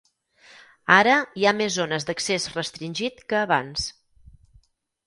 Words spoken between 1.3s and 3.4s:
hi ha més zones d'accés restringit